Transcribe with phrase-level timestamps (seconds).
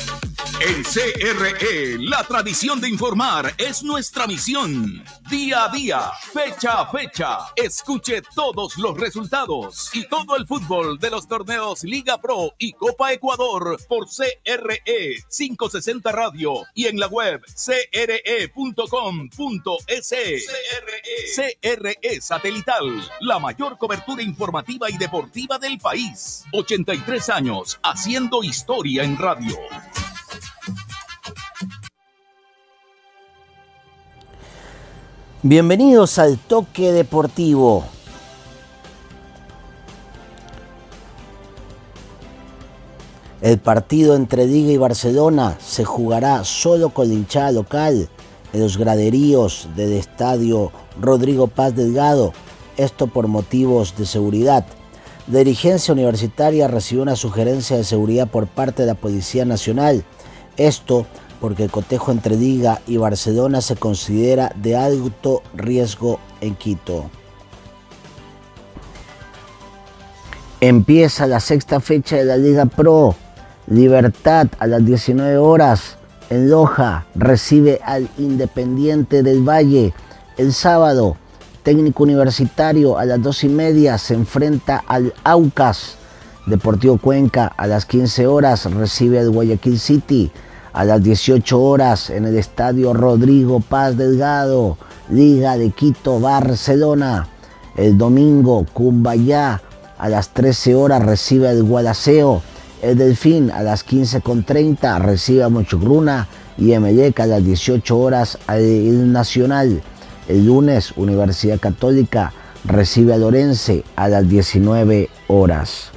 [0.00, 0.29] Thank you.
[0.62, 5.02] En CRE, la tradición de informar es nuestra misión.
[5.30, 11.08] Día a día, fecha a fecha, escuche todos los resultados y todo el fútbol de
[11.08, 17.40] los torneos Liga Pro y Copa Ecuador por CRE 560 Radio y en la web
[17.46, 18.54] cre.com.es.
[20.10, 21.56] CRE.
[21.62, 26.44] CRE Satelital, la mayor cobertura informativa y deportiva del país.
[26.52, 29.56] 83 años haciendo historia en radio.
[35.42, 37.82] Bienvenidos al Toque Deportivo.
[43.40, 48.10] El partido entre Diga y Barcelona se jugará solo con la hinchada local
[48.52, 52.34] en los graderíos del estadio Rodrigo Paz Delgado,
[52.76, 54.66] esto por motivos de seguridad.
[55.26, 60.04] Dirigencia universitaria recibió una sugerencia de seguridad por parte de la Policía Nacional,
[60.58, 61.06] esto
[61.40, 67.10] porque el cotejo entre Diga y Barcelona se considera de alto riesgo en Quito.
[70.60, 73.14] Empieza la sexta fecha de la Liga Pro.
[73.66, 75.96] Libertad a las 19 horas
[76.28, 79.94] en Loja recibe al Independiente del Valle.
[80.36, 81.16] El sábado,
[81.62, 85.96] técnico universitario a las 2 y media se enfrenta al Aucas.
[86.46, 90.30] Deportivo Cuenca a las 15 horas recibe al Guayaquil City
[90.72, 94.76] a las 18 horas en el estadio Rodrigo Paz Delgado,
[95.08, 97.28] Liga de Quito, Barcelona.
[97.76, 99.60] El domingo, Cumbayá
[99.98, 102.42] a las 13 horas recibe el Guadaseo.
[102.82, 106.26] El Delfín a las 15.30 recibe a Mochugruna
[106.56, 109.82] y Emelec a las 18 horas el Nacional.
[110.28, 112.32] El lunes, Universidad Católica
[112.64, 115.90] recibe a Lorense a las 19 horas.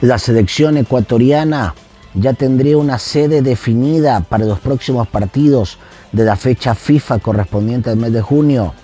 [0.00, 1.74] La selección ecuatoriana
[2.20, 5.78] ya tendría una sede definida para los próximos partidos
[6.12, 8.74] de la fecha FIFA correspondiente al mes de junio.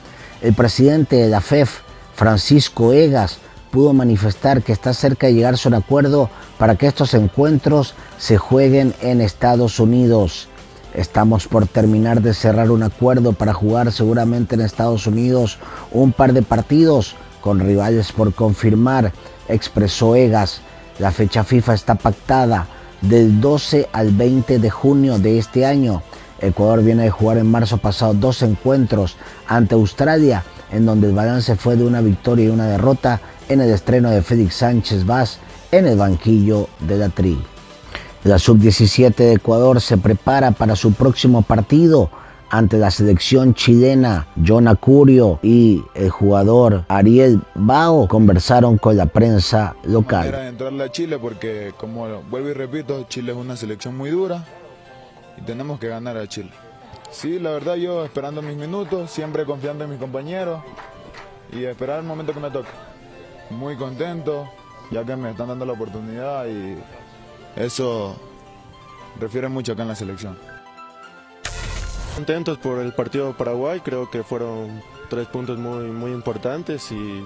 [0.40, 1.80] El presidente de la FEF,
[2.14, 3.38] Francisco Egas,
[3.70, 8.36] pudo manifestar que está cerca de llegarse a un acuerdo para que estos encuentros se
[8.36, 10.48] jueguen en Estados Unidos.
[10.94, 15.58] Estamos por terminar de cerrar un acuerdo para jugar seguramente en Estados Unidos
[15.90, 19.12] un par de partidos con rivales por confirmar,
[19.48, 20.60] expresó Egas.
[21.00, 22.68] La fecha FIFA está pactada
[23.08, 26.02] del 12 al 20 de junio de este año.
[26.40, 29.16] Ecuador viene de jugar en marzo pasado dos encuentros
[29.46, 33.70] ante Australia, en donde el balance fue de una victoria y una derrota en el
[33.70, 35.38] estreno de Félix Sánchez Vaz
[35.70, 37.38] en el banquillo de la Tri.
[38.24, 42.10] La sub-17 de Ecuador se prepara para su próximo partido
[42.54, 44.28] ante la selección chilena.
[44.46, 50.28] John Acurio y el jugador Ariel Bao conversaron con la prensa local.
[50.28, 54.44] Era entrarle a Chile porque, como vuelvo y repito, Chile es una selección muy dura
[55.36, 56.50] y tenemos que ganar a Chile.
[57.10, 60.62] Sí, la verdad yo esperando mis minutos, siempre confiando en mis compañeros
[61.52, 62.70] y esperar el momento que me toque.
[63.50, 64.48] Muy contento,
[64.92, 66.76] ya que me están dando la oportunidad y
[67.56, 68.14] eso
[69.20, 70.53] refiere mucho acá en la selección.
[72.14, 74.80] Contentos por el partido de Paraguay, creo que fueron
[75.10, 77.24] tres puntos muy, muy importantes, y,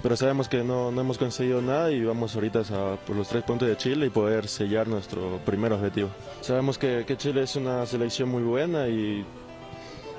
[0.00, 3.42] pero sabemos que no, no hemos conseguido nada y vamos ahorita a, por los tres
[3.42, 6.10] puntos de Chile y poder sellar nuestro primer objetivo.
[6.40, 9.26] Sabemos que, que Chile es una selección muy buena y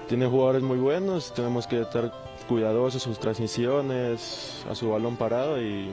[0.10, 2.12] tiene jugadores muy buenos, tenemos que estar
[2.50, 5.92] cuidadosos sus transmisiones, a su balón parado y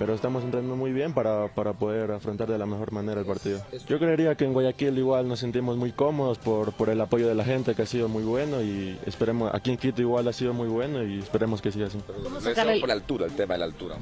[0.00, 3.60] pero estamos entrenando muy bien para, para, poder afrontar de la mejor manera el partido.
[3.86, 7.34] Yo creería que en Guayaquil igual nos sentimos muy cómodos por, por el apoyo de
[7.34, 10.54] la gente que ha sido muy bueno y esperemos, aquí en Quito igual ha sido
[10.54, 11.98] muy bueno y esperemos que siga así.
[12.06, 13.96] ¿Cómo por la altura, el tema de la altura?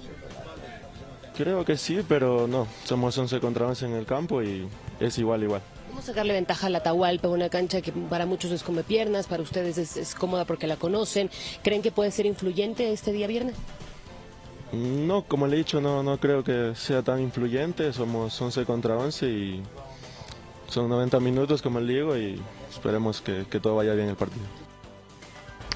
[1.37, 4.69] Creo que sí, pero no, somos 11 contra 11 en el campo y
[5.01, 5.63] es igual, igual.
[5.89, 9.43] ¿Cómo sacarle ventaja a la Atahualpa, una cancha que para muchos es come piernas, para
[9.43, 11.29] ustedes es, es cómoda porque la conocen?
[11.65, 13.57] ¿Creen que puede ser influyente este día viernes?
[14.73, 17.93] No, como le he dicho, no, no creo que sea tan influyente.
[17.93, 19.63] Somos 11 contra 11 y
[20.69, 24.45] son 90 minutos, como le digo, y esperemos que, que todo vaya bien el partido.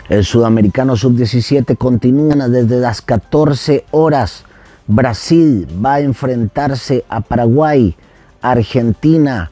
[0.08, 4.44] El sudamericano sub-17 continúa desde las 14 horas.
[4.86, 7.96] Brasil va a enfrentarse a Paraguay,
[8.42, 9.50] Argentina,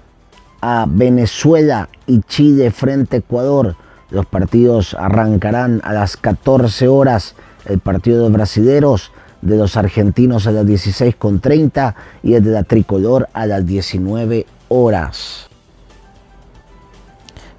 [0.60, 3.76] a Venezuela y Chile frente a Ecuador.
[4.10, 7.36] Los partidos arrancarán a las 14 horas.
[7.64, 13.28] El partido de brasileros de los argentinos a las 16.30 y el de la tricolor
[13.32, 15.48] a las 19 horas.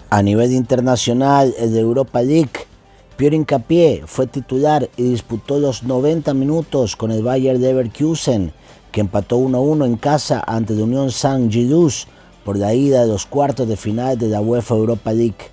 [0.09, 2.67] A nivel internacional, el de Europa League,
[3.15, 8.51] Pierre Incapié fue titular y disputó los 90 minutos con el Bayern Leverkusen,
[8.91, 12.07] que empató 1-1 en casa ante la Unión San Gilus
[12.43, 15.51] por la ida de los cuartos de final de la UEFA Europa League.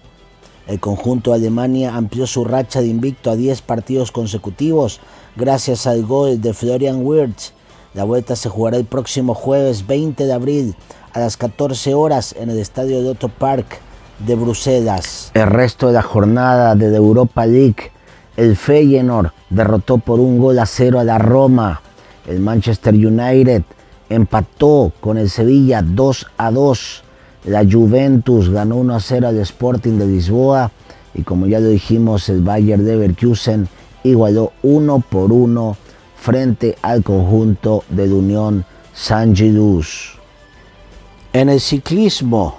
[0.67, 5.01] El conjunto de Alemania amplió su racha de invicto a 10 partidos consecutivos
[5.39, 7.53] gracias al gol de Florian Wirtz.
[7.95, 10.75] La vuelta se jugará el próximo jueves 20 de abril
[11.13, 13.79] a las 14 horas en el estadio de Otto Park
[14.19, 15.31] de Bruselas.
[15.35, 17.93] El resto de la jornada de la Europa League,
[18.37, 21.83] el Feyenoord derrotó por un gol a cero a la Roma.
[22.27, 23.63] El Manchester United
[24.09, 27.05] empató con el Sevilla 2 a 2.
[27.45, 30.73] La Juventus ganó 1 a 0 al Sporting de Lisboa.
[31.15, 33.69] Y como ya lo dijimos, el Bayern de Leverkusen
[34.05, 35.77] igualó 1 por 1
[36.17, 38.65] frente al conjunto de la Unión
[38.95, 40.19] San Gilus.
[41.33, 42.59] En el ciclismo,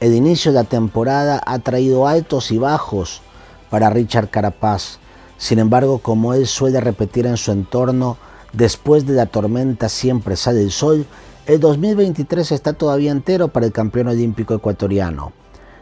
[0.00, 3.22] el inicio de la temporada ha traído altos y bajos
[3.70, 4.98] para Richard Carapaz.
[5.38, 8.18] Sin embargo, como él suele repetir en su entorno,
[8.52, 11.06] después de la tormenta siempre sale el sol,
[11.46, 15.32] el 2023 está todavía entero para el campeón olímpico ecuatoriano.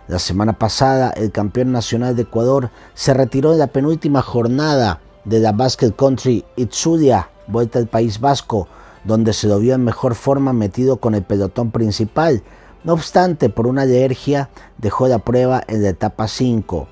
[0.06, 5.40] La semana pasada, el campeón nacional de Ecuador se retiró de la penúltima jornada de
[5.40, 8.68] la Basket Country Itzulia, vuelta al País Vasco,
[9.04, 12.42] donde se lo vio en mejor forma metido con el pelotón principal.
[12.84, 16.86] No obstante, por una alergia, dejó la prueba en la etapa 5.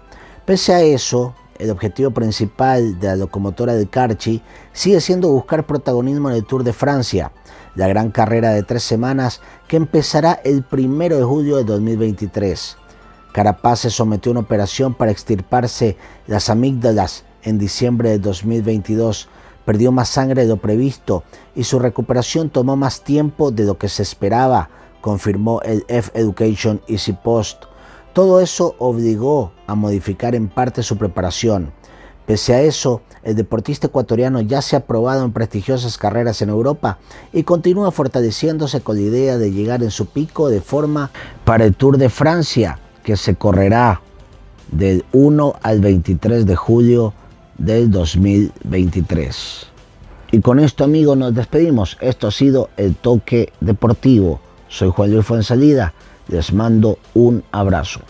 [0.46, 4.42] Pese a eso, el objetivo principal de la locomotora del Carchi
[4.72, 7.30] sigue siendo buscar protagonismo en el Tour de Francia,
[7.74, 12.78] la gran carrera de tres semanas que empezará el primero de julio de 2023.
[13.32, 15.96] Carapaz se sometió a una operación para extirparse
[16.26, 19.28] las amígdalas en diciembre de 2022.
[19.64, 21.24] Perdió más sangre de lo previsto
[21.54, 24.68] y su recuperación tomó más tiempo de lo que se esperaba,
[25.00, 27.64] confirmó el F Education Easy Post.
[28.12, 31.72] Todo eso obligó a modificar en parte su preparación.
[32.26, 36.98] Pese a eso, el deportista ecuatoriano ya se ha probado en prestigiosas carreras en Europa
[37.32, 41.10] y continúa fortaleciéndose con la idea de llegar en su pico de forma
[41.44, 44.00] para el Tour de Francia, que se correrá
[44.70, 47.12] del 1 al 23 de julio
[47.58, 49.66] del 2023.
[50.32, 51.98] Y con esto amigos nos despedimos.
[52.00, 54.40] Esto ha sido el toque deportivo.
[54.68, 55.92] Soy Juan Luis Fuensalida
[56.28, 58.00] les mando un abrazo.